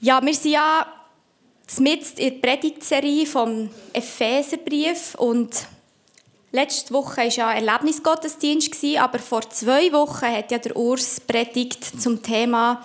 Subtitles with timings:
[0.00, 0.86] Ja, wir sind ja
[1.80, 5.66] mit in der Predigtserie vom Epheserbrief und
[6.52, 12.22] letzte Woche war ja Erlebnisgottesdienst, aber vor zwei Wochen hat ja der Urs predigt zum
[12.22, 12.84] Thema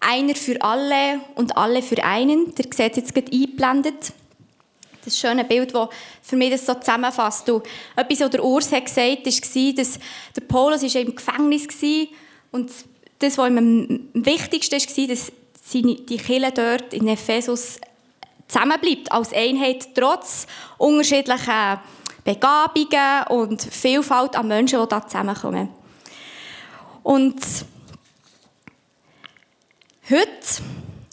[0.00, 2.52] «Einer für alle und alle für einen».
[2.56, 4.12] Der sieht jetzt gerade eingeblendet.
[5.04, 5.88] Das schöne Bild, das
[6.20, 7.48] für mich das so zusammenfasst.
[7.48, 7.64] Und
[7.94, 9.98] etwas, was der Urs hat gesagt hat, war, dass
[10.34, 12.06] der Paulus im Gefängnis war
[12.50, 12.72] und
[13.20, 15.32] das, was ihm am wichtigsten war, dass
[15.72, 17.78] die Kirche dort in Ephesus
[18.48, 20.46] zusammenbleibt, als Einheit, trotz
[20.78, 21.82] unterschiedlicher
[22.24, 25.68] Begabungen und Vielfalt an Menschen, die da zusammenkommen.
[27.02, 27.40] Und
[30.10, 30.62] heute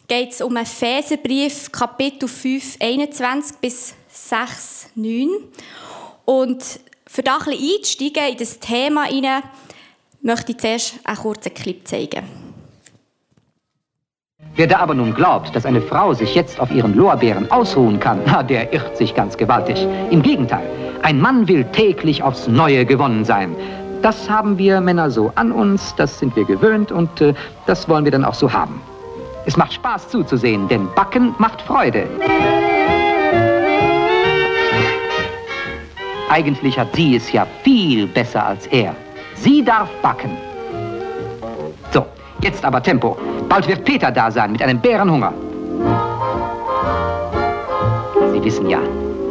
[0.07, 5.29] geht es um Epheserbrief, Kapitel 5, 21 bis 6, 9.
[6.25, 6.63] Und
[7.05, 9.05] für da ein bisschen einzusteigen in das Thema
[10.21, 12.46] möchte ich zuerst einen kurzen Clip zeigen.
[14.57, 18.21] Wer da aber nun glaubt, dass eine Frau sich jetzt auf ihren Lorbeeren ausruhen kann,
[18.25, 19.87] na, der irrt sich ganz gewaltig.
[20.09, 20.67] Im Gegenteil,
[21.03, 23.55] ein Mann will täglich aufs Neue gewonnen sein.
[24.01, 27.35] Das haben wir Männer so an uns, das sind wir gewöhnt und äh,
[27.67, 28.81] das wollen wir dann auch so haben.
[29.45, 32.07] Es macht Spaß zuzusehen, denn Backen macht Freude.
[36.31, 38.95] Eigentlich hat sie es ja viel besser als er.
[39.35, 40.46] Sie darf backen.
[42.41, 43.17] Jetzt aber Tempo.
[43.49, 45.33] Bald wird Peter da sein mit einem Bärenhunger.
[48.31, 48.79] Sie wissen ja,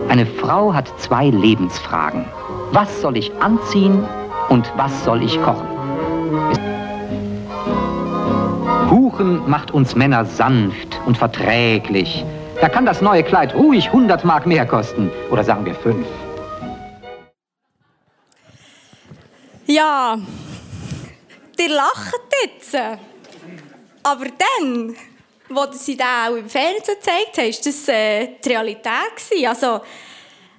[0.08, 2.24] eine Frau hat zwei Lebensfragen.
[2.72, 4.04] Was soll ich anziehen
[4.48, 5.66] und was soll ich kochen?
[8.88, 12.24] Kuchen macht uns Männer sanft und verträglich.
[12.60, 15.10] Da kann das neue Kleid ruhig 100 Mark mehr kosten.
[15.30, 16.06] Oder sagen wir fünf.
[19.66, 20.16] Ja,
[21.60, 22.74] ihr lacht jetzt.
[24.02, 24.96] Aber dann,
[25.54, 29.46] als sie das auch im Fernsehen gezeigt haben, war das äh, die Realität.
[29.46, 29.80] Also,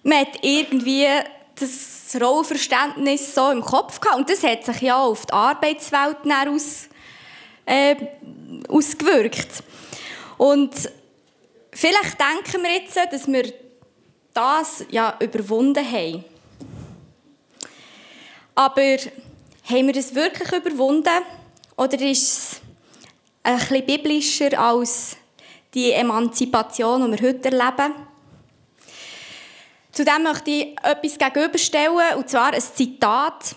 [0.03, 1.07] man hat irgendwie
[1.55, 4.19] das Rollenverständnis so im Kopf gehabt.
[4.19, 6.17] Und das hat sich ja auf die Arbeitswelt
[6.47, 6.87] aus,
[7.65, 7.95] äh,
[8.69, 9.63] ausgewirkt.
[10.37, 10.73] Und
[11.71, 13.53] vielleicht denken wir jetzt, dass wir
[14.33, 16.23] das ja überwunden haben.
[18.53, 18.97] Aber
[19.69, 21.23] haben wir das wirklich überwunden?
[21.75, 22.61] Oder ist es
[23.67, 25.17] bisschen biblischer als
[25.73, 27.93] die Emanzipation, die wir heute erleben?
[29.91, 33.55] Zudem möchte ich etwas gegenüberstellen, und zwar ein Zitat,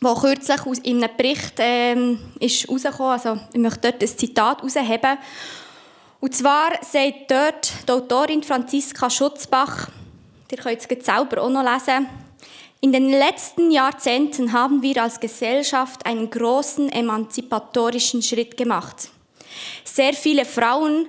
[0.00, 3.00] das kürzlich in einem Bericht ähm, ist ist.
[3.00, 5.18] Also ich möchte dort ein Zitat herausheben.
[6.20, 9.88] Und zwar sagt dort die Autorin Franziska Schutzbach,
[10.50, 12.08] ihr könnt es selber auch noch lesen,
[12.82, 19.10] in den letzten Jahrzehnten haben wir als Gesellschaft einen großen emanzipatorischen Schritt gemacht.
[19.84, 21.06] Sehr viele Frauen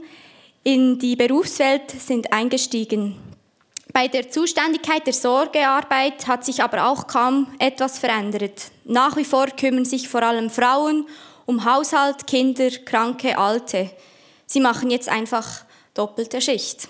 [0.64, 3.16] in die Berufswelt sind eingestiegen.
[3.94, 8.72] Bei der Zuständigkeit der Sorgearbeit hat sich aber auch kaum etwas verändert.
[8.86, 11.06] Nach wie vor kümmern sich vor allem Frauen
[11.46, 13.90] um Haushalt, Kinder, Kranke, Alte.
[14.46, 16.88] Sie machen jetzt einfach doppelte Schicht.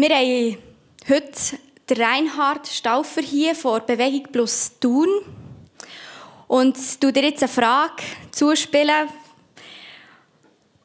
[0.00, 0.56] Wir haben
[1.10, 5.08] heute Reinhard Stauffer hier vor Bewegung plus Tun.
[6.48, 9.08] Und du dir jetzt eine Frage zuspielen.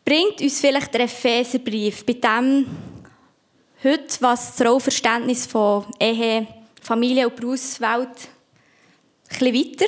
[0.03, 2.65] Bringt uns vielleicht der Epheserbrief bei dem
[3.85, 6.45] heute, was das Rollverständnis von Ehe,
[6.81, 8.27] Familie und Berufswelt
[9.29, 9.85] ein weiter?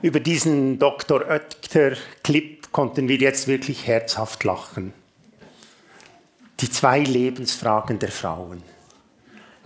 [0.00, 1.28] Über diesen Dr.
[1.28, 4.94] Oetker-Clip konnten wir jetzt wirklich herzhaft lachen
[6.60, 8.62] die zwei Lebensfragen der Frauen.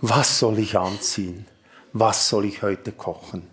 [0.01, 1.45] Was soll ich anziehen?
[1.93, 3.47] Was soll ich heute kochen?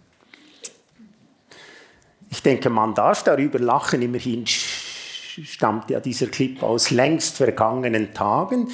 [2.30, 4.02] Ich denke, man darf darüber lachen.
[4.02, 8.70] Immerhin stammt ja dieser Clip aus längst vergangenen Tagen.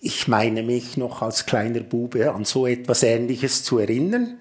[0.00, 4.38] Ich meine mich noch als kleiner Bube an so etwas Ähnliches zu erinnern.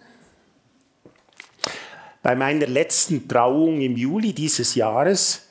[2.21, 5.43] Bei meiner letzten Trauung im Juli dieses Jahres,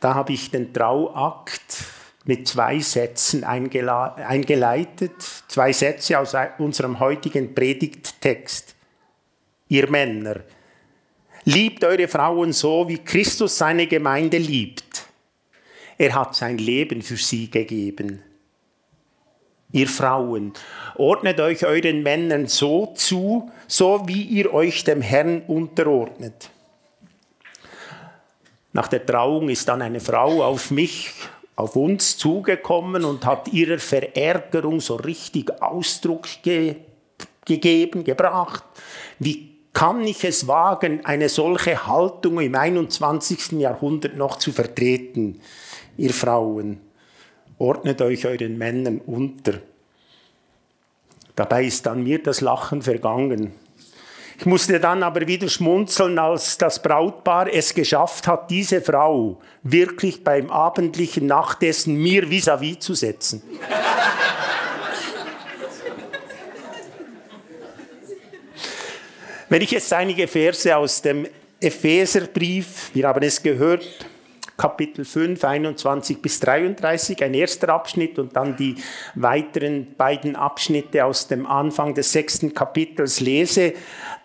[0.00, 1.84] da habe ich den Trauakt
[2.28, 5.14] mit zwei Sätzen eingeleitet,
[5.48, 8.74] zwei Sätze aus unserem heutigen Predigttext.
[9.68, 10.40] Ihr Männer,
[11.44, 15.06] liebt eure Frauen so, wie Christus seine Gemeinde liebt.
[15.96, 18.22] Er hat sein Leben für sie gegeben.
[19.72, 20.52] Ihr Frauen,
[20.96, 26.50] ordnet euch euren Männern so zu, so wie ihr euch dem Herrn unterordnet.
[28.74, 31.14] Nach der Trauung ist dann eine Frau auf mich
[31.58, 36.76] auf uns zugekommen und hat ihrer Verärgerung so richtig Ausdruck ge
[37.44, 38.62] gegeben, gebracht.
[39.18, 43.52] Wie kann ich es wagen, eine solche Haltung im 21.
[43.52, 45.40] Jahrhundert noch zu vertreten?
[45.96, 46.80] Ihr Frauen,
[47.58, 49.54] ordnet euch euren Männern unter.
[51.34, 53.52] Dabei ist an mir das Lachen vergangen.
[54.38, 60.22] Ich musste dann aber wieder schmunzeln, als das Brautpaar es geschafft hat, diese Frau wirklich
[60.22, 63.42] beim abendlichen Nachtessen mir vis-à-vis -vis zu setzen.
[69.48, 71.26] Wenn ich jetzt einige Verse aus dem
[71.58, 74.06] Epheserbrief, wir haben es gehört,
[74.58, 78.74] Kapitel 5, 21 bis 33, ein erster Abschnitt und dann die
[79.14, 83.72] weiteren beiden Abschnitte aus dem Anfang des sechsten Kapitels lese,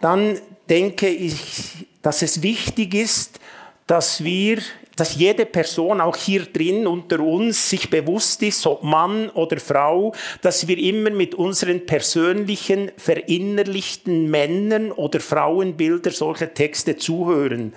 [0.01, 3.39] dann denke ich, dass es wichtig ist,
[3.85, 4.57] dass wir
[4.95, 10.13] dass jede Person auch hier drin unter uns sich bewusst ist, ob Mann oder Frau,
[10.41, 17.73] dass wir immer mit unseren persönlichen verinnerlichten Männern oder Frauenbilder solche Texte zuhören.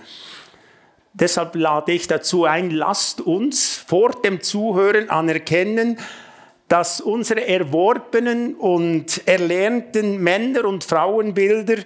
[1.18, 5.98] Deshalb lade ich dazu ein, lasst uns vor dem Zuhören anerkennen,
[6.68, 11.76] dass unsere erworbenen und erlernten Männer- und Frauenbilder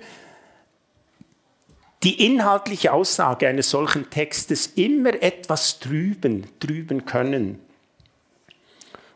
[2.03, 7.61] die inhaltliche Aussage eines solchen Textes immer etwas trüben, trüben können.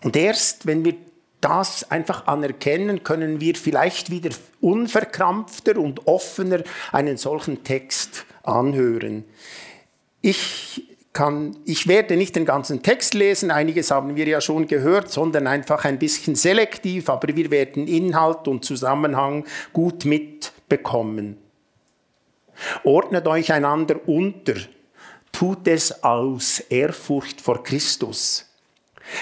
[0.04, 0.94] Und erst wenn wir
[1.40, 6.62] das einfach anerkennen, können wir vielleicht wieder unverkrampfter und offener
[6.92, 9.24] einen solchen Text anhören.
[10.26, 10.82] Ich
[11.12, 15.46] kann, ich werde nicht den ganzen Text lesen, einiges haben wir ja schon gehört, sondern
[15.46, 19.44] einfach ein bisschen selektiv, aber wir werden Inhalt und Zusammenhang
[19.74, 21.36] gut mitbekommen.
[22.84, 24.54] Ordnet euch einander unter,
[25.30, 28.46] tut es aus Ehrfurcht vor Christus.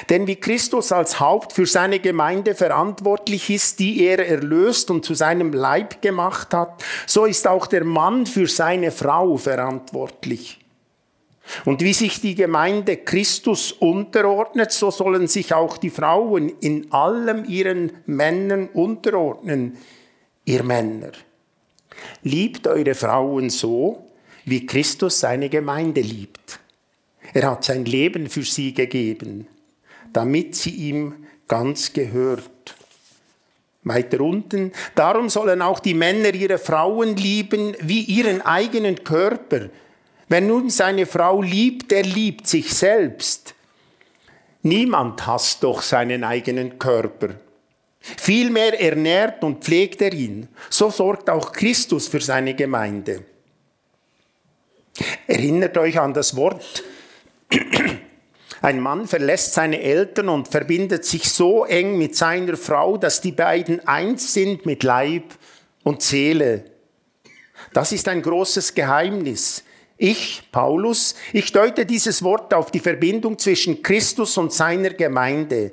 [0.09, 5.15] Denn wie Christus als Haupt für seine Gemeinde verantwortlich ist, die er erlöst und zu
[5.15, 10.62] seinem Leib gemacht hat, so ist auch der Mann für seine Frau verantwortlich.
[11.65, 17.45] Und wie sich die Gemeinde Christus unterordnet, so sollen sich auch die Frauen in allem
[17.45, 19.77] ihren Männern unterordnen,
[20.45, 21.13] ihr Männer.
[22.23, 24.07] Liebt eure Frauen so,
[24.45, 26.61] wie Christus seine Gemeinde liebt.
[27.33, 29.47] Er hat sein Leben für sie gegeben,
[30.13, 32.77] damit sie ihm ganz gehört.
[33.85, 39.71] Weiter unten, darum sollen auch die Männer ihre Frauen lieben wie ihren eigenen Körper.
[40.33, 43.55] Wenn nun seine Frau liebt, der liebt sich selbst.
[44.63, 47.35] Niemand hasst doch seinen eigenen Körper.
[48.01, 50.49] Vielmehr ernährt und pflegt er ihn.
[50.71, 53.27] So sorgt auch Christus für seine Gemeinde.
[55.27, 56.83] Erinnert euch an das Wort.
[58.63, 63.33] Ein Mann verlässt seine Eltern und verbindet sich so eng mit seiner Frau, dass die
[63.33, 65.35] beiden eins sind mit Leib
[65.83, 66.65] und Seele.
[67.75, 69.65] Das ist ein großes Geheimnis.
[70.05, 75.71] Ich, Paulus, ich deute dieses Wort auf die Verbindung zwischen Christus und seiner Gemeinde.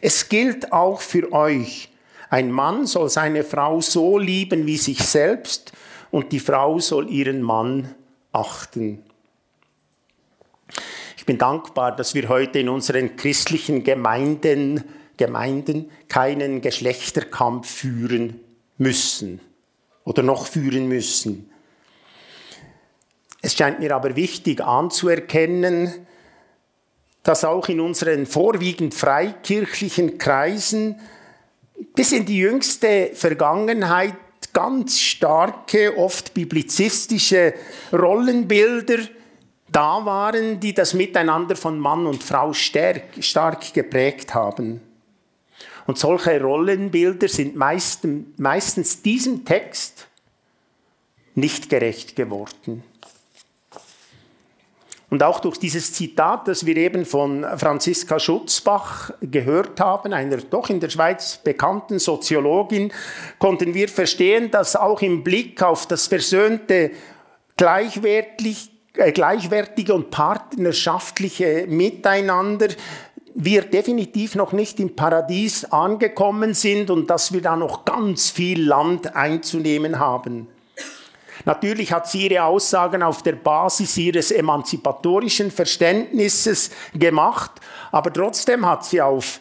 [0.00, 1.88] Es gilt auch für euch.
[2.30, 5.72] Ein Mann soll seine Frau so lieben wie sich selbst
[6.12, 7.92] und die Frau soll ihren Mann
[8.30, 9.02] achten.
[11.16, 14.84] Ich bin dankbar, dass wir heute in unseren christlichen Gemeinden,
[15.16, 18.38] Gemeinden keinen Geschlechterkampf führen
[18.78, 19.40] müssen
[20.04, 21.51] oder noch führen müssen.
[23.42, 26.06] Es scheint mir aber wichtig anzuerkennen,
[27.24, 30.98] dass auch in unseren vorwiegend freikirchlichen Kreisen
[31.94, 34.14] bis in die jüngste Vergangenheit
[34.52, 37.54] ganz starke, oft biblizistische
[37.92, 38.98] Rollenbilder
[39.70, 44.80] da waren, die das Miteinander von Mann und Frau stark, stark geprägt haben.
[45.86, 50.06] Und solche Rollenbilder sind meistens, meistens diesem Text
[51.34, 52.84] nicht gerecht geworden.
[55.12, 60.70] Und auch durch dieses Zitat, das wir eben von Franziska Schutzbach gehört haben, einer doch
[60.70, 62.90] in der Schweiz bekannten Soziologin,
[63.38, 66.92] konnten wir verstehen, dass auch im Blick auf das versöhnte,
[67.58, 72.68] gleichwertig, äh, gleichwertige und partnerschaftliche Miteinander
[73.34, 78.64] wir definitiv noch nicht im Paradies angekommen sind und dass wir da noch ganz viel
[78.66, 80.48] Land einzunehmen haben.
[81.44, 87.52] Natürlich hat sie ihre Aussagen auf der Basis ihres emanzipatorischen Verständnisses gemacht,
[87.90, 89.40] aber trotzdem hat sie auf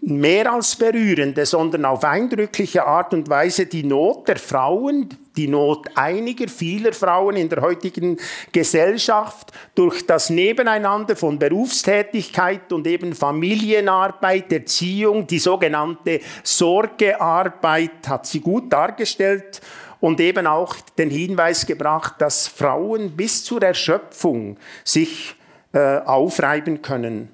[0.00, 5.88] mehr als berührende, sondern auf eindrückliche Art und Weise die Not der Frauen, die Not
[5.96, 8.16] einiger, vieler Frauen in der heutigen
[8.52, 18.40] Gesellschaft durch das Nebeneinander von Berufstätigkeit und eben Familienarbeit, Erziehung, die sogenannte Sorgearbeit hat sie
[18.40, 19.60] gut dargestellt
[20.00, 25.34] und eben auch den Hinweis gebracht, dass Frauen bis zur Erschöpfung sich
[25.72, 27.28] äh, aufreiben können.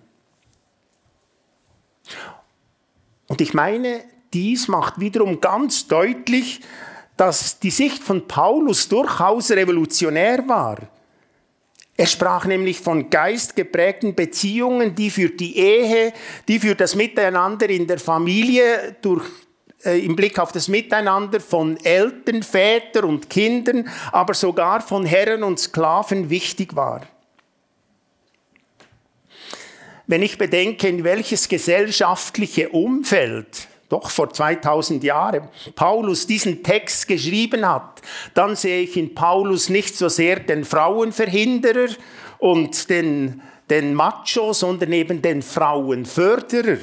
[3.29, 6.61] Und ich meine, dies macht wiederum ganz deutlich,
[7.17, 10.79] dass die Sicht von Paulus durchaus revolutionär war.
[11.97, 16.13] Er sprach nämlich von geistgeprägten Beziehungen, die für die Ehe,
[16.49, 19.25] die für das Miteinander in der Familie durch
[19.85, 25.59] im Blick auf das Miteinander von Eltern, Vätern und Kindern, aber sogar von Herren und
[25.59, 27.03] Sklaven wichtig war.
[30.07, 37.69] Wenn ich bedenke, in welches gesellschaftliche Umfeld doch vor 2000 Jahren Paulus diesen Text geschrieben
[37.69, 38.03] hat,
[38.35, 41.89] dann sehe ich in Paulus nicht so sehr den Frauenverhinderer
[42.39, 46.79] und den, den Macho, sondern eben den Frauenförderer.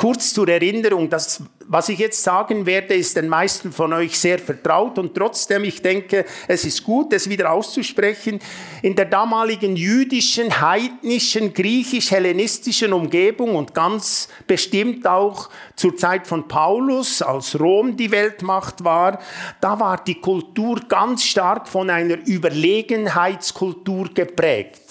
[0.00, 4.38] Kurz zur Erinnerung, das, was ich jetzt sagen werde, ist den meisten von euch sehr
[4.38, 8.40] vertraut und trotzdem, ich denke, es ist gut, es wieder auszusprechen.
[8.80, 17.20] In der damaligen jüdischen, heidnischen, griechisch-hellenistischen Umgebung und ganz bestimmt auch zur Zeit von Paulus,
[17.20, 19.18] als Rom die Weltmacht war,
[19.60, 24.89] da war die Kultur ganz stark von einer Überlegenheitskultur geprägt.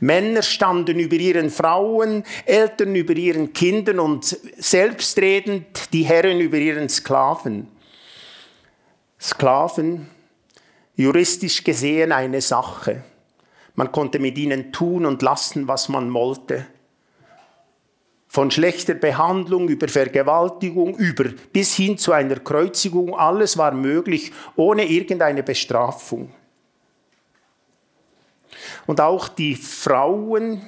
[0.00, 4.24] Männer standen über ihren Frauen, Eltern über ihren Kindern und
[4.56, 7.68] selbstredend die Herren über ihren Sklaven.
[9.20, 10.08] Sklaven,
[10.96, 13.02] juristisch gesehen eine Sache.
[13.74, 16.66] Man konnte mit ihnen tun und lassen, was man wollte.
[18.28, 24.84] Von schlechter Behandlung über Vergewaltigung, über bis hin zu einer Kreuzigung, alles war möglich ohne
[24.84, 26.32] irgendeine Bestrafung.
[28.86, 30.62] Und auch die Frauen,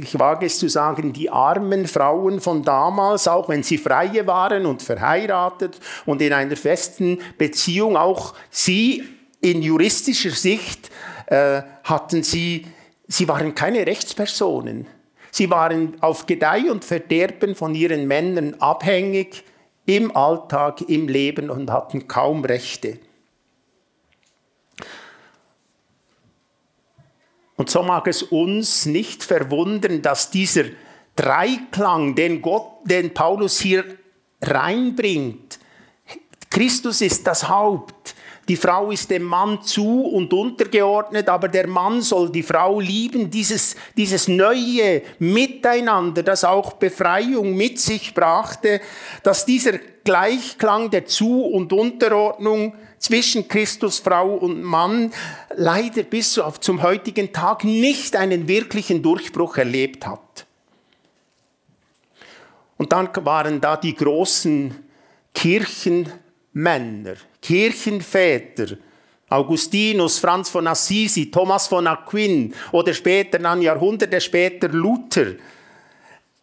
[0.00, 4.66] ich wage es zu sagen, die armen Frauen von damals, auch wenn sie Freie waren
[4.66, 9.04] und verheiratet und in einer festen Beziehung, auch sie
[9.40, 10.90] in juristischer Sicht
[11.26, 12.66] äh, hatten sie,
[13.08, 14.86] sie waren keine Rechtspersonen.
[15.30, 19.44] Sie waren auf Gedeih und Verderben von ihren Männern abhängig
[19.86, 22.98] im Alltag, im Leben und hatten kaum Rechte.
[27.60, 30.64] Und so mag es uns nicht verwundern, dass dieser
[31.14, 33.84] Dreiklang, den Gott, den Paulus hier
[34.40, 35.58] reinbringt,
[36.48, 38.14] Christus ist das Haupt,
[38.50, 43.30] die Frau ist dem Mann zu und untergeordnet, aber der Mann soll die Frau lieben.
[43.30, 48.80] Dieses, dieses neue Miteinander, das auch Befreiung mit sich brachte,
[49.22, 55.12] dass dieser Gleichklang der Zu- und Unterordnung zwischen Christus, Frau und Mann
[55.54, 60.44] leider bis zum heutigen Tag nicht einen wirklichen Durchbruch erlebt hat.
[62.78, 64.74] Und dann waren da die großen
[65.34, 68.76] Kirchenmänner, Kirchenväter,
[69.28, 75.34] Augustinus, Franz von Assisi, Thomas von Aquin oder später, dann Jahrhunderte später Luther,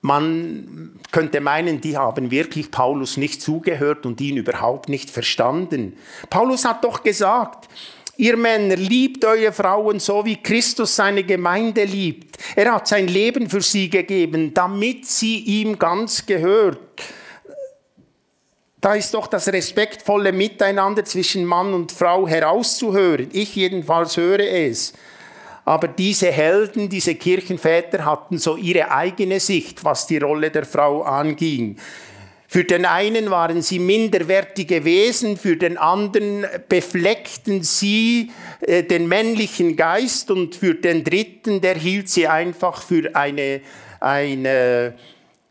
[0.01, 5.97] man könnte meinen, die haben wirklich Paulus nicht zugehört und ihn überhaupt nicht verstanden.
[6.29, 7.67] Paulus hat doch gesagt,
[8.15, 12.37] ihr Männer liebt eure Frauen so, wie Christus seine Gemeinde liebt.
[12.55, 16.79] Er hat sein Leben für sie gegeben, damit sie ihm ganz gehört.
[18.87, 23.27] Da ist doch das respektvolle Miteinander zwischen Mann und Frau herauszuhören.
[23.33, 24.93] Ich jedenfalls höre es.
[25.65, 31.01] Aber diese Helden, diese Kirchenväter hatten so ihre eigene Sicht, was die Rolle der Frau
[31.01, 31.75] anging.
[32.47, 39.75] Für den einen waren sie minderwertige Wesen, für den anderen befleckten sie äh, den männlichen
[39.75, 43.59] Geist und für den dritten, der hielt sie einfach für eine,
[43.99, 44.93] eine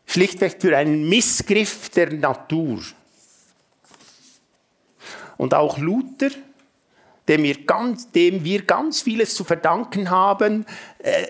[0.07, 2.79] schlichtweg für einen Missgriff der Natur.
[5.37, 6.29] Und auch Luther
[7.27, 10.65] dem wir ganz, dem wir ganz vieles zu verdanken haben.
[10.99, 11.25] Äh,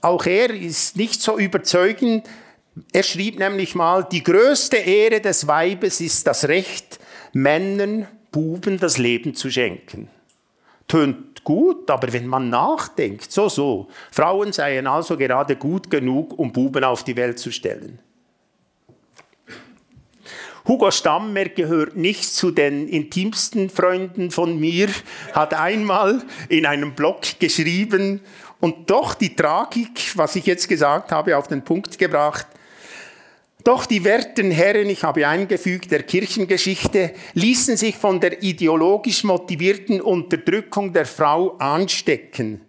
[0.00, 2.28] auch er ist nicht so überzeugend.
[2.92, 6.98] Er schrieb nämlich mal, die größte Ehre des Weibes ist das Recht,
[7.32, 10.08] Männern, Buben das Leben zu schenken.
[10.88, 16.52] Tönt gut, aber wenn man nachdenkt, so, so, Frauen seien also gerade gut genug, um
[16.52, 17.98] Buben auf die Welt zu stellen.
[20.68, 24.88] Hugo Stammer gehört nicht zu den intimsten Freunden von mir,
[25.32, 28.20] hat einmal in einem Blog geschrieben
[28.58, 32.48] und doch die Tragik, was ich jetzt gesagt habe, auf den Punkt gebracht.
[33.62, 40.00] Doch die werten Herren, ich habe eingefügt, der Kirchengeschichte, ließen sich von der ideologisch motivierten
[40.00, 42.65] Unterdrückung der Frau anstecken.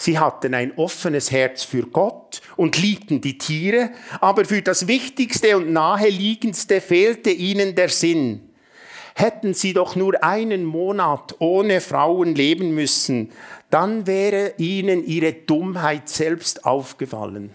[0.00, 3.90] Sie hatten ein offenes Herz für Gott und liebten die Tiere,
[4.20, 8.48] aber für das Wichtigste und Naheliegendste fehlte ihnen der Sinn.
[9.16, 13.32] Hätten sie doch nur einen Monat ohne Frauen leben müssen,
[13.70, 17.50] dann wäre ihnen ihre Dummheit selbst aufgefallen.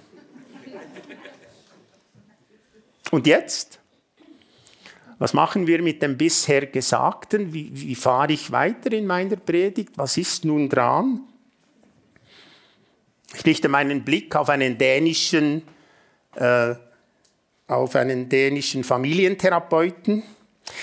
[3.10, 3.80] Und jetzt?
[5.18, 7.54] Was machen wir mit dem bisher Gesagten?
[7.54, 9.92] Wie, wie fahre ich weiter in meiner Predigt?
[9.96, 11.22] Was ist nun dran?
[13.36, 15.64] Ich richte meinen Blick auf einen dänischen,
[16.36, 16.76] äh,
[17.68, 20.24] auf einen dänischen Familientherapeuten.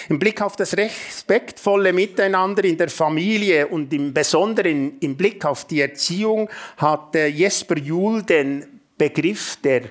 [0.08, 5.66] Im Blick auf das respektvolle Miteinander in der Familie und im Besonderen im Blick auf
[5.66, 9.82] die Erziehung hat äh, Jesper Juhl den Begriff der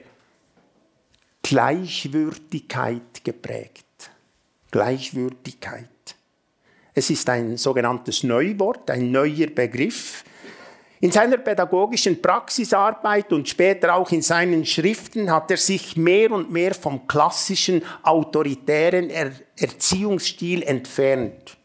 [1.41, 3.85] Gleichwürdigkeit geprägt.
[4.69, 5.87] Gleichwürdigkeit.
[6.93, 10.23] Es ist ein sogenanntes Neuwort, ein neuer Begriff.
[11.01, 16.51] In seiner pädagogischen Praxisarbeit und später auch in seinen Schriften hat er sich mehr und
[16.51, 21.55] mehr vom klassischen autoritären er Erziehungsstil entfernt.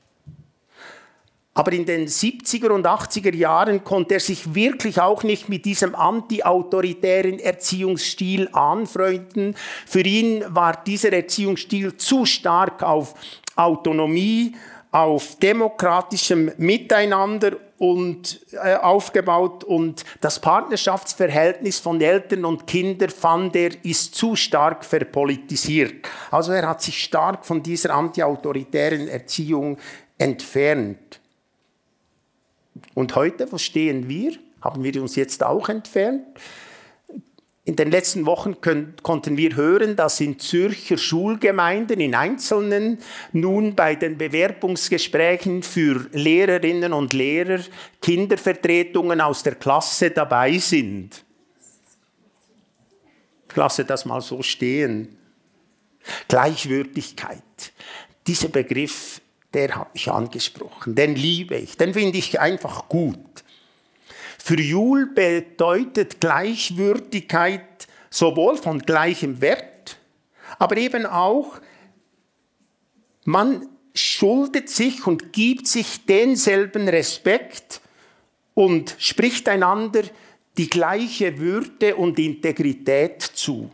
[1.53, 5.95] Aber in den 70er und 80er Jahren konnte er sich wirklich auch nicht mit diesem
[5.95, 9.55] anti-autoritären Erziehungsstil anfreunden.
[9.87, 13.15] Für ihn war dieser Erziehungsstil zu stark auf
[13.55, 14.55] Autonomie,
[14.95, 23.73] auf demokratischem Miteinander und äh, aufgebaut und das Partnerschaftsverhältnis von Eltern und Kindern fand er
[23.85, 26.07] ist zu stark verpolitisiert.
[26.31, 29.79] Also er hat sich stark von dieser anti-autoritären Erziehung
[30.17, 31.21] entfernt.
[32.95, 34.35] Und heute, wo stehen wir?
[34.61, 36.25] Haben wir uns jetzt auch entfernt?
[37.67, 42.99] In den letzten Wochen können, konnten wir hören, dass in Zürcher Schulgemeinden, in einzelnen,
[43.33, 47.61] nun bei den Bewerbungsgesprächen für Lehrerinnen und Lehrer
[48.03, 51.25] Kindervertretungen aus der Klasse dabei sind.
[53.49, 55.17] Ich lasse das mal so stehen.
[56.29, 57.41] Gleichwürdigkeit.
[58.27, 59.23] Dieser Begriff
[59.55, 63.44] der hat mich angesprochen, den liebe ich, den finde ich einfach gut.
[64.47, 69.97] Für Jul bedeutet Gleichwürdigkeit sowohl von gleichem Wert,
[70.59, 71.63] aber eben auch,
[73.25, 77.81] man schuldet sich und gibt sich denselben Respekt
[78.53, 80.03] und spricht einander
[80.59, 83.71] die gleiche Würde und Integrität zu.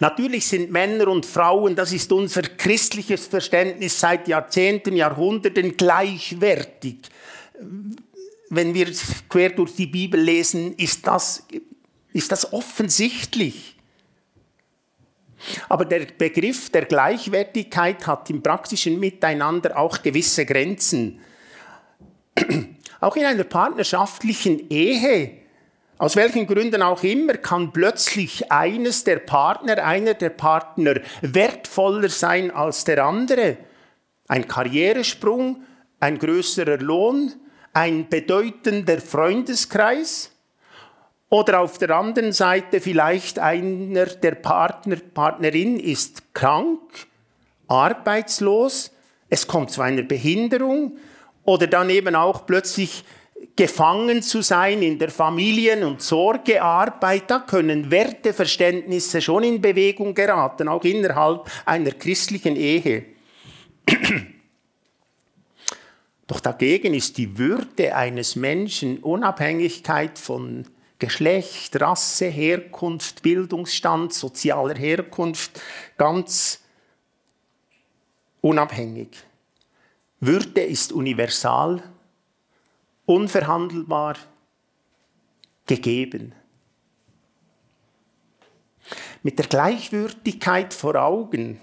[0.00, 6.96] Natürlich sind Männer und Frauen, das ist unser christliches Verständnis seit Jahrzehnten, Jahrhunderten gleichwertig.
[8.54, 8.92] Wenn wir
[9.28, 11.46] quer durch die Bibel lesen, ist das,
[12.12, 13.76] ist das offensichtlich.
[15.68, 21.20] Aber der Begriff der Gleichwertigkeit hat im praktischen Miteinander auch gewisse Grenzen.
[23.00, 25.44] Auch in einer partnerschaftlichen Ehe
[25.96, 32.50] aus welchen Gründen auch immer kann plötzlich eines der Partner, einer der Partner wertvoller sein
[32.50, 33.56] als der andere.
[34.26, 35.62] Ein Karrieresprung,
[36.00, 37.32] ein größerer Lohn,
[37.74, 40.30] ein bedeutender Freundeskreis
[41.28, 46.80] oder auf der anderen Seite vielleicht einer der Partner, Partnerin ist krank,
[47.66, 48.92] arbeitslos,
[49.28, 50.96] es kommt zu einer Behinderung
[51.44, 53.04] oder dann eben auch plötzlich
[53.56, 60.68] gefangen zu sein in der Familien- und Sorgearbeit, da können Werteverständnisse schon in Bewegung geraten,
[60.68, 63.06] auch innerhalb einer christlichen Ehe.
[66.26, 70.66] Doch dagegen ist die Würde eines Menschen Unabhängigkeit von
[70.98, 75.60] Geschlecht, Rasse, Herkunft, Bildungsstand, sozialer Herkunft
[75.98, 76.62] ganz
[78.40, 79.08] unabhängig.
[80.20, 81.82] Würde ist universal
[83.04, 84.16] unverhandelbar
[85.66, 86.34] gegeben.
[89.22, 91.60] Mit der Gleichwürdigkeit vor Augen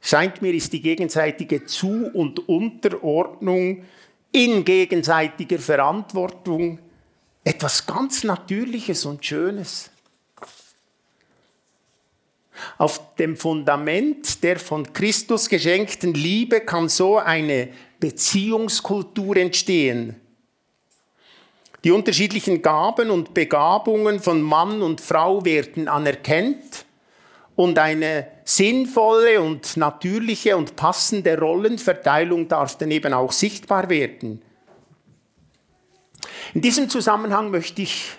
[0.00, 3.84] scheint mir, ist die gegenseitige Zu- und Unterordnung
[4.32, 6.78] in gegenseitiger Verantwortung
[7.44, 9.90] etwas ganz Natürliches und Schönes.
[12.76, 17.68] Auf dem Fundament der von Christus geschenkten Liebe kann so eine
[18.00, 20.16] Beziehungskultur entstehen.
[21.84, 26.84] Die unterschiedlichen Gaben und Begabungen von Mann und Frau werden anerkannt
[27.58, 34.40] und eine sinnvolle und natürliche und passende Rollenverteilung darf dann eben auch sichtbar werden.
[36.54, 38.12] In diesem Zusammenhang möchte ich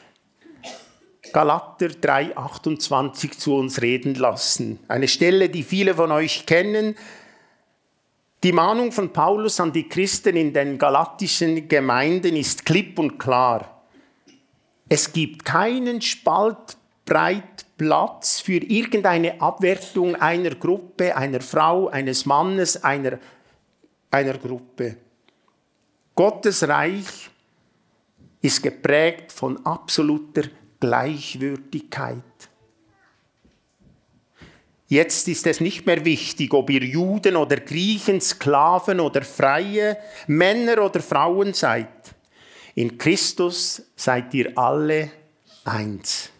[1.32, 4.78] Galater 3,28 zu uns reden lassen.
[4.90, 6.96] Eine Stelle, die viele von euch kennen,
[8.44, 13.84] Die Mahnung von Paulus an die Christen in den galatischen Gemeinden ist klipp und klar.
[14.90, 16.79] Es gibt keinen Spalt
[17.10, 23.20] breit Platz für irgendeine Abwertung einer Gruppe, einer Frau, eines Mannes, einer,
[24.12, 24.98] einer Gruppe.
[26.14, 27.30] Gottes Reich
[28.42, 30.44] ist geprägt von absoluter
[30.80, 32.24] Gleichwürdigkeit.
[34.88, 40.84] Jetzt ist es nicht mehr wichtig, ob ihr Juden oder Griechen, Sklaven oder Freie, Männer
[40.84, 42.16] oder Frauen seid.
[42.76, 45.12] In Christus seid ihr alle
[45.64, 46.32] eins.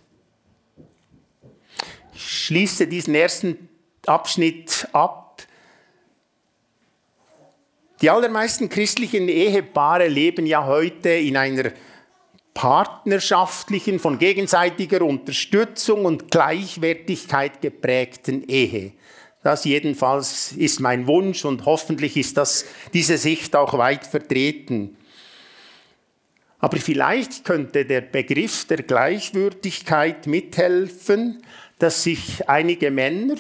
[2.20, 3.70] Schließe diesen ersten
[4.06, 5.44] Abschnitt ab.
[8.02, 11.72] Die allermeisten christlichen Ehepaare leben ja heute in einer
[12.54, 18.94] partnerschaftlichen, von gegenseitiger Unterstützung und Gleichwertigkeit geprägten Ehe.
[19.44, 24.98] Das jedenfalls ist mein Wunsch und hoffentlich ist das, diese Sicht auch weit vertreten.
[26.60, 31.42] Aber vielleicht könnte der Begriff der Gleichwürdigkeit mithelfen,
[31.80, 33.36] dass sich einige Männer,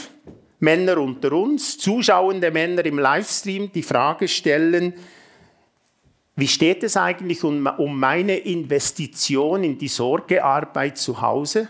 [0.60, 4.93] Männer unter uns, zuschauende Männer im Livestream die Frage stellen,
[6.36, 11.67] wie steht es eigentlich um, um meine Investition in die Sorgearbeit zu Hause?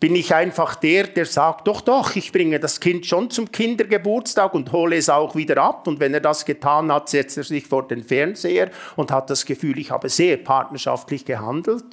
[0.00, 4.54] Bin ich einfach der, der sagt, doch, doch, ich bringe das Kind schon zum Kindergeburtstag
[4.54, 5.86] und hole es auch wieder ab.
[5.86, 9.44] Und wenn er das getan hat, setzt er sich vor den Fernseher und hat das
[9.44, 11.84] Gefühl, ich habe sehr partnerschaftlich gehandelt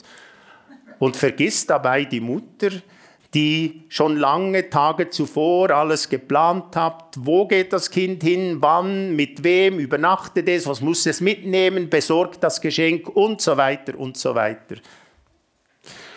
[0.98, 2.72] und vergisst dabei die Mutter,
[3.34, 7.16] die schon lange Tage zuvor alles geplant habt.
[7.20, 8.58] Wo geht das Kind hin?
[8.62, 9.16] Wann?
[9.16, 9.80] Mit wem?
[9.80, 10.66] Übernachtet es?
[10.66, 11.90] Was muss es mitnehmen?
[11.90, 13.10] Besorgt das Geschenk?
[13.10, 14.78] Und so weiter und so weiter.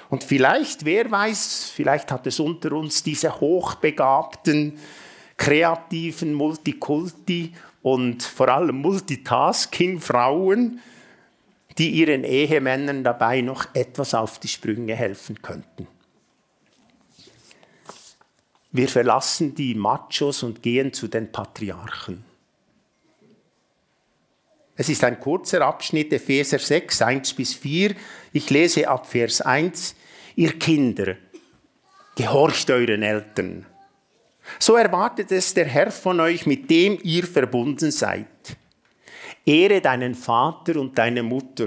[0.09, 4.79] Und vielleicht, wer weiß, vielleicht hat es unter uns diese hochbegabten,
[5.37, 10.81] kreativen Multikulti und vor allem Multitasking-Frauen,
[11.79, 15.87] die ihren Ehemännern dabei noch etwas auf die Sprünge helfen könnten.
[18.72, 22.24] Wir verlassen die Machos und gehen zu den Patriarchen.
[24.76, 27.94] Es ist ein kurzer Abschnitt, Epheser 6, 1 bis 4.
[28.33, 29.96] Ich lese ab Vers 1.
[30.37, 31.16] Ihr Kinder,
[32.14, 33.66] gehorcht euren Eltern.
[34.59, 38.26] So erwartet es der Herr von euch, mit dem ihr verbunden seid.
[39.44, 41.66] Ehre deinen Vater und deine Mutter.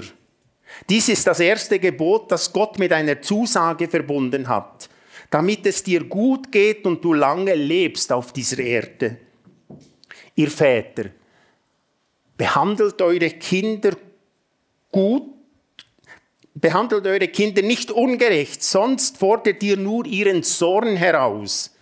[0.88, 4.88] Dies ist das erste Gebot, das Gott mit einer Zusage verbunden hat
[5.30, 9.18] damit es dir gut geht und du lange lebst auf dieser Erde.
[10.34, 11.10] Ihr Väter,
[12.36, 13.92] behandelt eure Kinder
[14.90, 15.30] gut,
[16.54, 21.74] behandelt eure Kinder nicht ungerecht, sonst fordert ihr nur ihren Zorn heraus.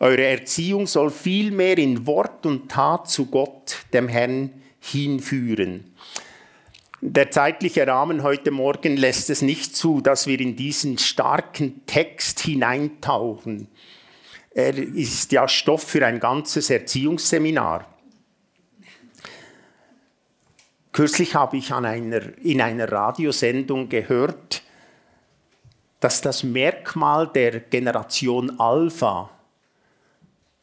[0.00, 5.94] Eure Erziehung soll vielmehr in Wort und Tat zu Gott, dem Herrn, hinführen.
[7.04, 12.38] Der zeitliche Rahmen heute Morgen lässt es nicht zu, dass wir in diesen starken Text
[12.38, 13.66] hineintauchen.
[14.52, 17.92] Er ist ja Stoff für ein ganzes Erziehungsseminar.
[20.92, 24.62] Kürzlich habe ich einer, in einer Radiosendung gehört,
[25.98, 29.28] dass das Merkmal der Generation Alpha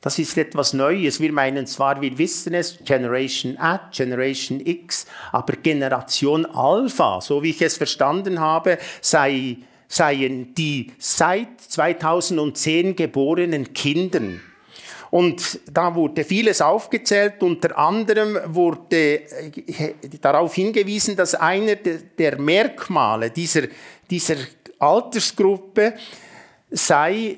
[0.02, 1.20] das ist etwas Neues.
[1.20, 7.50] Wir meinen zwar, wir wissen es, Generation A, Generation X, aber Generation Alpha, so wie
[7.50, 9.58] ich es verstanden habe, sei,
[9.90, 14.42] seien die seit 2010 geborenen Kindern.
[15.12, 23.32] Und da wurde vieles aufgezählt, unter anderem wurde äh, darauf hingewiesen, dass einer der Merkmale
[23.32, 23.64] dieser,
[24.10, 24.36] dieser
[24.78, 25.96] Altersgruppe
[26.70, 27.38] sei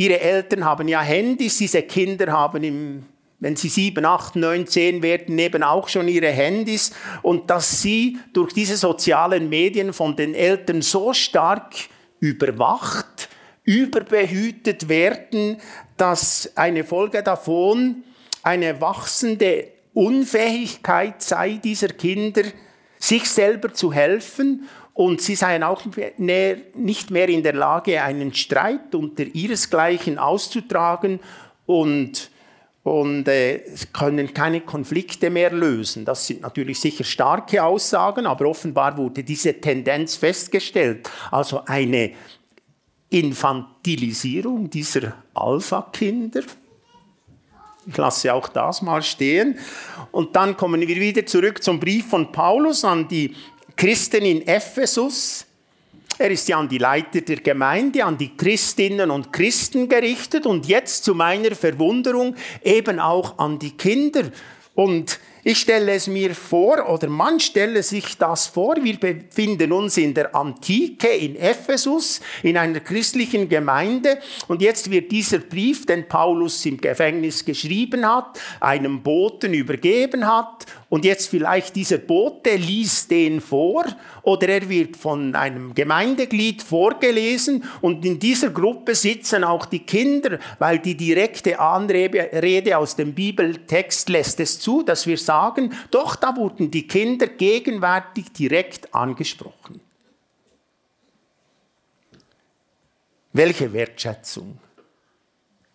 [0.00, 3.04] Ihre Eltern haben ja Handys, diese Kinder haben im
[3.42, 6.92] wenn sie sieben, acht, neun, zehn werden, eben auch schon ihre Handys.
[7.22, 11.74] Und dass sie durch diese sozialen Medien von den Eltern so stark
[12.18, 13.30] überwacht,
[13.64, 15.56] überbehütet werden,
[15.96, 18.04] dass eine Folge davon
[18.42, 22.42] eine wachsende Unfähigkeit sei dieser Kinder,
[22.98, 24.68] sich selber zu helfen
[25.00, 25.82] und sie seien auch
[26.18, 31.20] nicht mehr in der Lage, einen Streit unter ihresgleichen auszutragen
[31.64, 32.30] und,
[32.82, 33.62] und äh,
[33.94, 36.04] können keine Konflikte mehr lösen.
[36.04, 41.08] Das sind natürlich sicher starke Aussagen, aber offenbar wurde diese Tendenz festgestellt.
[41.30, 42.10] Also eine
[43.08, 46.42] Infantilisierung dieser Alpha-Kinder.
[47.86, 49.58] Ich lasse auch das mal stehen.
[50.12, 53.34] Und dann kommen wir wieder zurück zum Brief von Paulus an die
[53.80, 55.46] Christen in Ephesus.
[56.18, 60.66] Er ist ja an die Leiter der Gemeinde, an die Christinnen und Christen gerichtet und
[60.66, 64.24] jetzt zu meiner Verwunderung eben auch an die Kinder.
[64.74, 69.96] Und ich stelle es mir vor, oder man stelle sich das vor, wir befinden uns
[69.96, 76.06] in der Antike in Ephesus, in einer christlichen Gemeinde, und jetzt wird dieser Brief, den
[76.08, 83.10] Paulus im Gefängnis geschrieben hat, einem Boten übergeben hat, und jetzt vielleicht dieser Bote liest
[83.10, 83.84] den vor,
[84.22, 90.38] oder er wird von einem Gemeindeglied vorgelesen, und in dieser Gruppe sitzen auch die Kinder,
[90.58, 96.36] weil die direkte Anrede aus dem Bibeltext lässt es zu, dass wir sagen, doch da
[96.36, 99.80] wurden die Kinder gegenwärtig direkt angesprochen.
[103.32, 104.58] Welche Wertschätzung.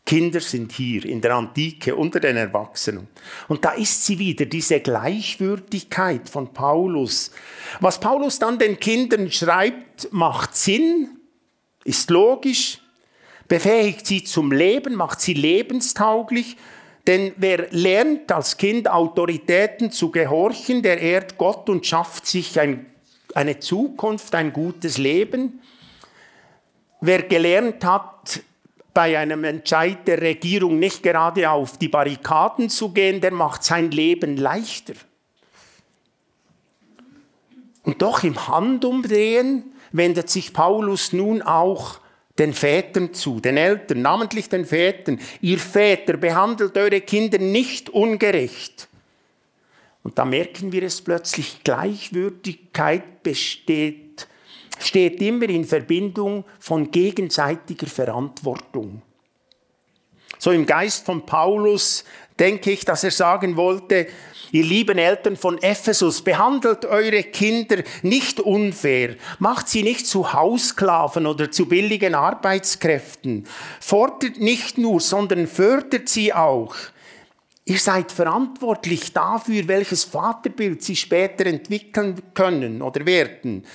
[0.05, 3.07] Kinder sind hier in der Antike unter den Erwachsenen.
[3.47, 7.31] Und da ist sie wieder, diese Gleichwürdigkeit von Paulus.
[7.79, 11.17] Was Paulus dann den Kindern schreibt, macht Sinn,
[11.83, 12.79] ist logisch,
[13.47, 16.55] befähigt sie zum Leben, macht sie lebenstauglich
[17.07, 22.87] denn wer lernt als Kind Autoritäten zu gehorchen, der ehrt Gott und schafft sich ein,
[23.35, 25.61] eine Zukunft, ein gutes Leben.
[27.01, 28.41] Wer gelernt hat,
[28.95, 33.91] bei einem Entscheid der Regierung nicht gerade auf die Barrikaden zu gehen, der macht sein
[33.91, 34.93] Leben leichter.
[37.83, 41.99] Und doch im Handumdrehen wendet sich Paulus nun auch
[42.39, 45.19] den Vätern zu, den Eltern, namentlich den Vätern.
[45.41, 48.87] Ihr Väter behandelt eure Kinder nicht ungerecht.
[50.03, 54.27] Und da merken wir es plötzlich, Gleichwürdigkeit besteht,
[54.79, 59.01] steht immer in Verbindung von gegenseitiger Verantwortung.
[60.37, 62.03] So im Geist von Paulus
[62.37, 64.07] denke ich, dass er sagen wollte,
[64.51, 71.25] Ihr lieben Eltern von Ephesus, behandelt eure Kinder nicht unfair, macht sie nicht zu Haussklaven
[71.25, 73.47] oder zu billigen Arbeitskräften,
[73.81, 76.73] fordert nicht nur, sondern fördert sie auch.
[77.65, 83.65] Ihr seid verantwortlich dafür, welches Vaterbild sie später entwickeln können oder werden.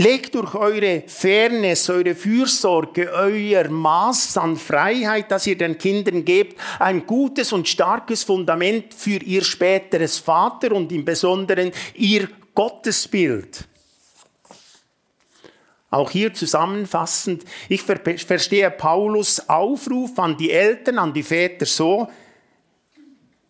[0.00, 6.56] Legt durch eure Fairness, eure Fürsorge, euer Maß an Freiheit, das ihr den Kindern gebt,
[6.78, 13.66] ein gutes und starkes Fundament für ihr späteres Vater und im Besonderen ihr Gottesbild.
[15.90, 22.06] Auch hier zusammenfassend, ich verstehe Paulus Aufruf an die Eltern, an die Väter so,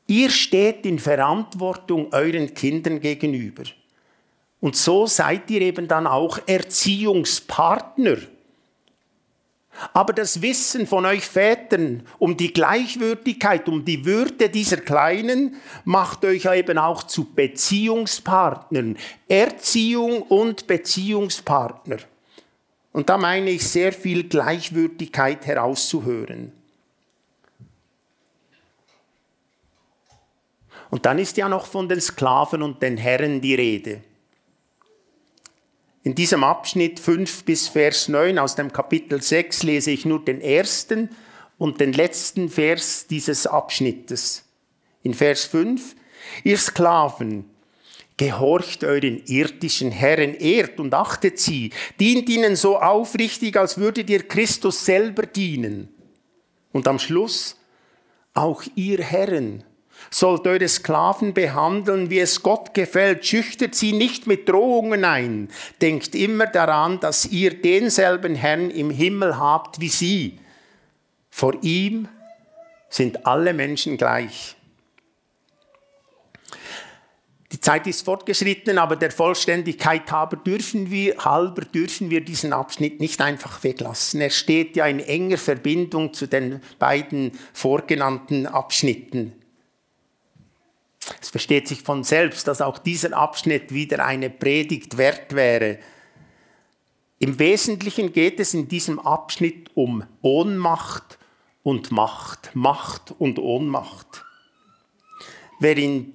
[0.06, 3.64] ihr steht in Verantwortung euren Kindern gegenüber.
[4.60, 8.16] Und so seid ihr eben dann auch Erziehungspartner.
[9.92, 16.24] Aber das Wissen von euch Vätern um die Gleichwürdigkeit, um die Würde dieser Kleinen macht
[16.24, 18.96] euch eben auch zu Beziehungspartnern.
[19.28, 21.98] Erziehung und Beziehungspartner.
[22.92, 26.52] Und da meine ich sehr viel Gleichwürdigkeit herauszuhören.
[30.90, 34.02] Und dann ist ja noch von den Sklaven und den Herren die Rede.
[36.02, 40.40] In diesem Abschnitt 5 bis Vers 9 aus dem Kapitel 6 lese ich nur den
[40.40, 41.10] ersten
[41.58, 44.44] und den letzten Vers dieses Abschnittes.
[45.02, 45.96] In Vers 5,
[46.44, 47.50] ihr Sklaven,
[48.16, 54.26] gehorcht euren irdischen Herren, ehrt und achtet sie, dient ihnen so aufrichtig, als würdet ihr
[54.26, 55.88] Christus selber dienen.
[56.72, 57.56] Und am Schluss,
[58.34, 59.64] auch ihr Herren,
[60.10, 63.26] sollt eure Sklaven behandeln, wie es Gott gefällt.
[63.26, 65.48] Schüchtert sie nicht mit Drohungen ein.
[65.80, 70.38] Denkt immer daran, dass ihr denselben Herrn im Himmel habt wie sie.
[71.30, 72.08] Vor ihm
[72.88, 74.56] sind alle Menschen gleich.
[77.50, 83.00] Die Zeit ist fortgeschritten, aber der Vollständigkeit halber dürfen wir, halber dürfen wir diesen Abschnitt
[83.00, 84.20] nicht einfach weglassen.
[84.20, 89.32] Er steht ja in enger Verbindung zu den beiden vorgenannten Abschnitten.
[91.20, 95.78] Es versteht sich von selbst, dass auch dieser Abschnitt wieder eine Predigt wert wäre.
[97.18, 101.18] Im Wesentlichen geht es in diesem Abschnitt um Ohnmacht
[101.62, 104.24] und Macht, Macht und Ohnmacht.
[105.58, 106.14] Wer in,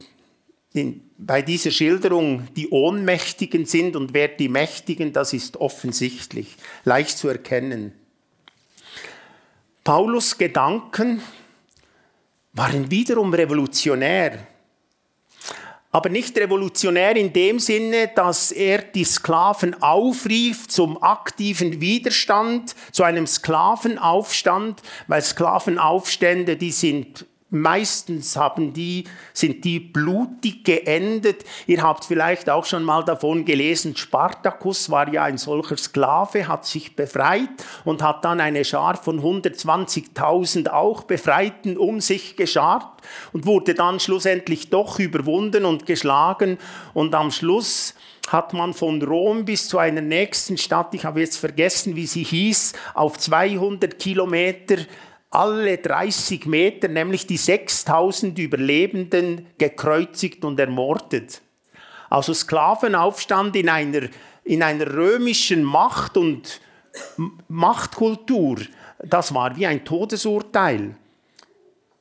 [0.71, 7.17] in, bei dieser Schilderung die Ohnmächtigen sind und wer die Mächtigen, das ist offensichtlich, leicht
[7.17, 7.93] zu erkennen.
[9.83, 11.21] Paulus Gedanken
[12.53, 14.47] waren wiederum revolutionär
[15.93, 23.03] aber nicht revolutionär in dem Sinne, dass er die Sklaven aufrief zum aktiven Widerstand, zu
[23.03, 31.45] einem Sklavenaufstand, weil Sklavenaufstände, die sind Meistens haben die, sind die blutig geendet.
[31.67, 36.65] Ihr habt vielleicht auch schon mal davon gelesen, Spartacus war ja ein solcher Sklave, hat
[36.65, 37.51] sich befreit
[37.85, 43.99] und hat dann eine Schar von 120.000 auch Befreiten um sich geschart und wurde dann
[43.99, 46.57] schlussendlich doch überwunden und geschlagen.
[46.95, 47.93] Und am Schluss
[48.29, 52.23] hat man von Rom bis zu einer nächsten Stadt, ich habe jetzt vergessen, wie sie
[52.23, 54.77] hieß, auf 200 Kilometer
[55.33, 61.41] alle 30 Meter, nämlich die 6000 Überlebenden, gekreuzigt und ermordet.
[62.09, 64.09] Also Sklavenaufstand in einer,
[64.43, 66.61] in einer römischen Macht- und
[67.47, 68.57] Machtkultur,
[69.03, 70.95] das war wie ein Todesurteil.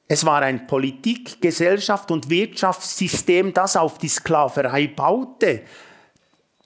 [0.06, 5.62] Es war ein Politik-, Gesellschaft- und Wirtschaftssystem, das auf die Sklaverei baute.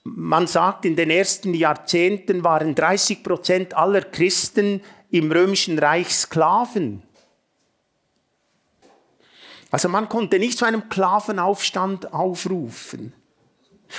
[0.03, 7.03] Man sagt, in den ersten Jahrzehnten waren 30 Prozent aller Christen im römischen Reich Sklaven.
[9.71, 13.13] Also man konnte nicht zu einem Sklavenaufstand aufrufen.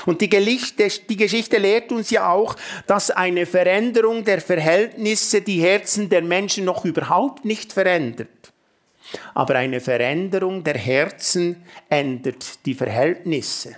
[0.06, 2.56] Und die Geschichte, die Geschichte lehrt uns ja auch,
[2.88, 8.28] dass eine Veränderung der Verhältnisse die Herzen der Menschen noch überhaupt nicht verändert.
[9.34, 13.78] Aber eine Veränderung der Herzen ändert die Verhältnisse.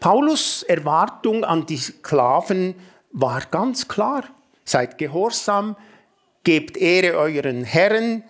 [0.00, 2.74] Paulus Erwartung an die Sklaven
[3.12, 4.24] war ganz klar.
[4.64, 5.76] Seid gehorsam,
[6.44, 8.24] gebt Ehre euren Herren,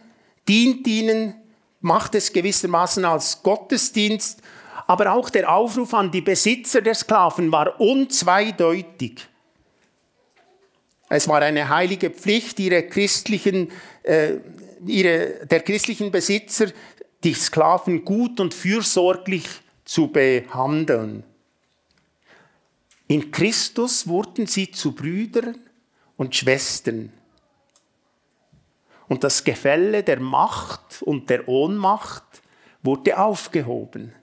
[0.48, 1.35] dient ihnen,
[1.81, 4.42] macht es gewissermaßen als Gottesdienst.
[4.87, 9.29] Aber auch der Aufruf an die Besitzer der Sklaven war unzweideutig.
[11.09, 13.70] Es war eine heilige Pflicht ihre christlichen,
[14.03, 14.37] äh,
[14.87, 16.66] ihre, der christlichen Besitzer,
[17.24, 19.44] die Sklaven gut und fürsorglich
[19.85, 21.24] zu behandeln.
[23.10, 25.58] In Christus wurden sie zu Brüdern
[26.16, 27.12] und Schwestern.
[29.08, 32.22] Und das Gefälle der Macht und der Ohnmacht
[32.84, 34.14] wurde aufgehoben.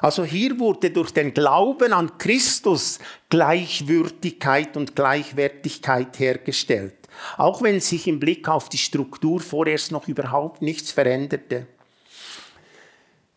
[0.00, 6.96] Also hier wurde durch den Glauben an Christus Gleichwürdigkeit und Gleichwertigkeit hergestellt,
[7.36, 11.68] auch wenn sich im Blick auf die Struktur vorerst noch überhaupt nichts veränderte.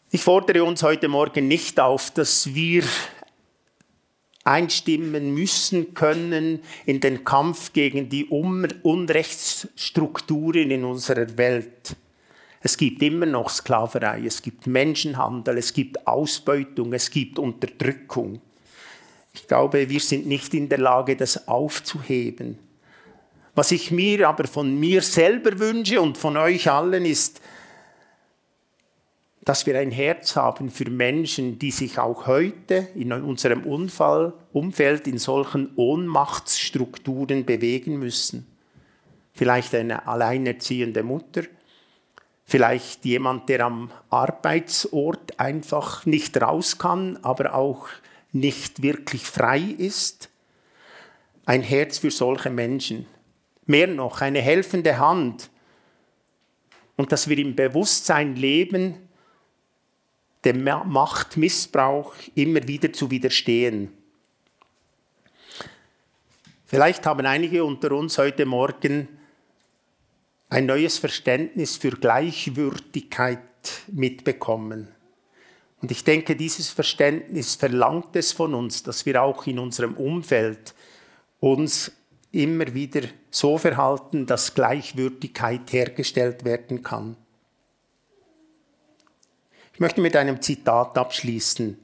[0.10, 2.84] Ich fordere uns heute Morgen nicht auf, dass wir
[4.44, 11.96] einstimmen müssen können in den Kampf gegen die Unrechtsstrukturen in unserer Welt.
[12.62, 18.42] Es gibt immer noch Sklaverei, es gibt Menschenhandel, es gibt Ausbeutung, es gibt Unterdrückung.
[19.34, 22.60] Ich glaube, wir sind nicht in der Lage, das aufzuheben.
[23.56, 27.42] Was ich mir aber von mir selber wünsche und von euch allen ist,
[29.46, 35.08] dass wir ein Herz haben für Menschen, die sich auch heute in unserem Unfall, Umfeld
[35.08, 38.48] in solchen Ohnmachtsstrukturen bewegen müssen.
[39.34, 41.44] Vielleicht eine alleinerziehende Mutter,
[42.46, 47.88] vielleicht jemand, der am Arbeitsort einfach nicht raus kann, aber auch
[48.32, 50.30] nicht wirklich frei ist.
[51.46, 53.08] Ein Herz für solche Menschen.
[53.66, 55.50] Mehr noch, eine helfende Hand.
[56.96, 59.03] Und dass wir im Bewusstsein leben,
[60.46, 63.92] dem Machtmissbrauch immer wieder zu widerstehen.
[66.66, 69.08] Vielleicht haben einige unter uns heute Morgen
[70.50, 73.40] ein neues Verständnis für Gleichwürdigkeit
[73.88, 74.88] mitbekommen.
[75.82, 80.74] Und ich denke, dieses Verständnis verlangt es von uns, dass wir auch in unserem Umfeld
[81.40, 81.92] uns
[82.32, 87.18] immer wieder so verhalten, dass Gleichwürdigkeit hergestellt werden kann.
[89.74, 91.80] Ich möchte mit einem Zitat abschließen.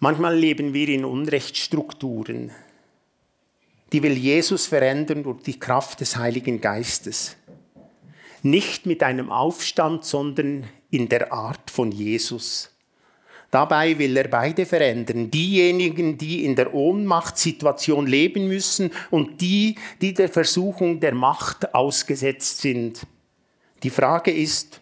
[0.00, 2.50] Manchmal leben wir in Unrechtsstrukturen.
[3.92, 7.36] Die will Jesus verändern durch die Kraft des Heiligen Geistes.
[8.42, 12.70] Nicht mit einem Aufstand, sondern in der Art von Jesus.
[13.52, 15.30] Dabei will er beide verändern.
[15.30, 22.62] Diejenigen, die in der Ohnmachtssituation leben müssen und die, die der Versuchung der Macht ausgesetzt
[22.62, 23.06] sind.
[23.84, 24.80] Die Frage ist,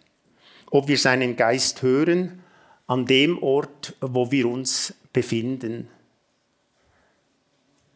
[0.73, 2.43] ob wir seinen Geist hören
[2.87, 5.89] an dem Ort, wo wir uns befinden.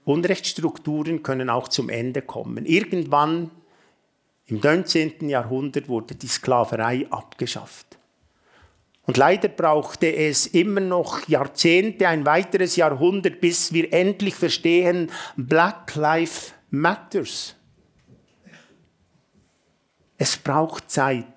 [0.05, 2.67] Unrechtsstrukturen können auch zum Ende kommen.
[2.67, 3.51] Irgendwann
[4.45, 5.29] im 19.
[5.29, 7.99] Jahrhundert wurde die Sklaverei abgeschafft.
[9.07, 15.95] Und leider brauchte es immer noch Jahrzehnte, ein weiteres Jahrhundert, bis wir endlich verstehen, Black
[15.95, 17.57] Life Matters.
[20.19, 21.36] Es braucht Zeit.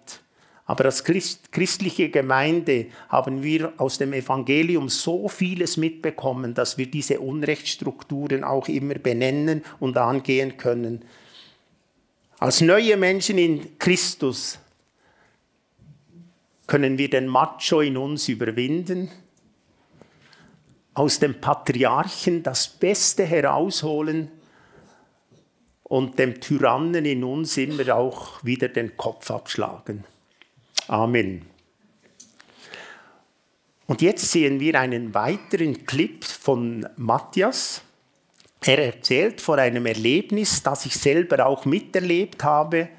[0.70, 6.86] Aber als Christ, christliche Gemeinde haben wir aus dem Evangelium so vieles mitbekommen, dass wir
[6.86, 11.04] diese Unrechtsstrukturen auch immer benennen und angehen können.
[12.38, 14.60] Als neue Menschen in Christus
[16.68, 19.10] können wir den Macho in uns überwinden,
[20.94, 24.30] aus dem Patriarchen das Beste herausholen
[25.82, 30.04] und dem Tyrannen in uns immer auch wieder den Kopf abschlagen.
[30.90, 31.46] Amen.
[33.86, 37.84] Und jetzt sehen wir einen weiteren Clip von Matthias.
[38.62, 42.90] Er erzählt von einem Erlebnis, das ich selber auch miterlebt habe,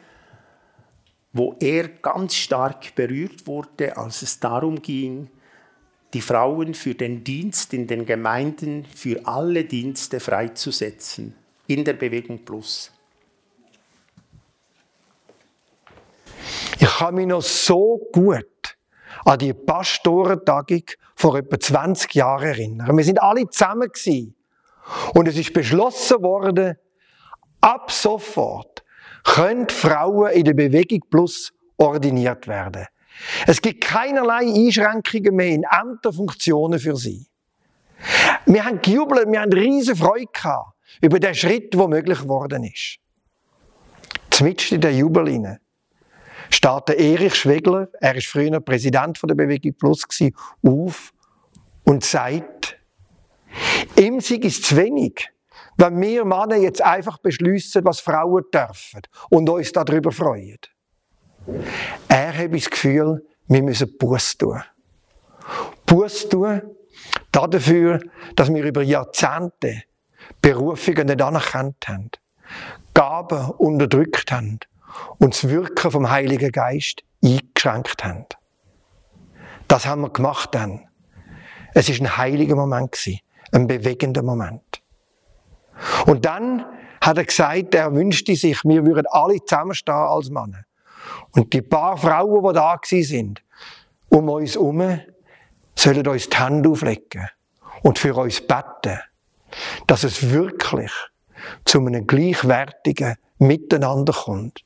[1.32, 5.28] wo er ganz stark berührt wurde, als es darum ging,
[6.14, 11.34] die Frauen für den Dienst in den Gemeinden, für alle Dienste freizusetzen
[11.66, 12.92] in der Bewegung Plus.
[16.82, 18.78] Ich kann mich noch so gut
[19.26, 22.96] an die Pastorentagung vor etwa 20 Jahren erinnern.
[22.96, 24.34] Wir sind alle zusammen gewesen.
[25.12, 26.76] und es ist beschlossen worden,
[27.60, 28.82] ab sofort
[29.24, 32.86] können Frauen in der Bewegung Plus ordiniert werden.
[33.46, 37.26] Es gibt keinerlei Einschränkungen mehr in Ämterfunktionen für sie.
[38.46, 40.72] Wir haben gejubelt, wir haben riesige Freude gehabt
[41.02, 42.96] über den Schritt, der möglich geworden ist.
[44.30, 45.58] Zumindest in der Jubel hinein
[46.50, 50.04] steht der Erich Schwegler, er ist früher Präsident der Bewegung Plus
[50.66, 51.12] auf
[51.84, 52.76] und sagt,
[53.96, 55.28] ihm sei es zu wenig,
[55.76, 60.58] wenn wir Männer jetzt einfach beschließen, was Frauen dürfen und uns darüber freuen.
[62.08, 64.62] Er hat das Gefühl, wir müssen Buß tun.
[65.86, 66.62] Buß tun
[67.32, 68.00] dafür,
[68.36, 69.82] dass wir über Jahrzehnte
[70.42, 72.10] Berufungen nicht anerkannt haben,
[72.92, 74.60] Gaben unterdrückt haben
[75.18, 78.26] und das Wirken vom Heiligen Geist eingeschränkt haben.
[79.68, 80.88] Das haben wir gemacht dann.
[81.74, 82.96] Es ist ein heiliger Moment
[83.52, 84.82] ein bewegender Moment.
[86.06, 86.64] Und dann
[87.00, 90.64] hat er gesagt, er wünschte sich, wir würden alle zusammenstehen als Männer.
[91.32, 93.42] Und die paar Frauen, die da sind,
[94.08, 95.00] um uns herum,
[95.74, 97.28] sollen uns die Hände auflegen
[97.82, 98.98] und für uns beten,
[99.86, 100.92] dass es wirklich
[101.64, 104.64] zu einem gleichwertigen Miteinander kommt,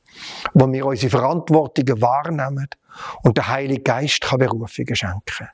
[0.53, 2.69] wo wir unsere Verantwortungen wahrnehmen
[3.23, 5.49] und der Heilige Geist kann Berufungen schenken.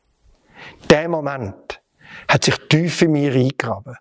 [0.89, 1.81] Der Moment
[2.29, 3.97] hat sich tief in mir eingegraben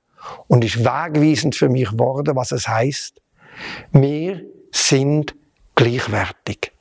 [0.47, 3.21] und ist wegweisend für mich geworden, was es heißt.
[3.91, 5.35] Wir sind
[5.75, 6.71] gleichwertig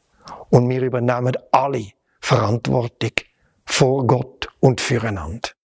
[0.51, 1.89] und wir übernehmen alle
[2.21, 3.13] Verantwortung
[3.65, 5.51] vor Gott und füreinander.